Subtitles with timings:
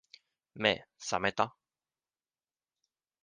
[0.55, 1.55] 目、さめた？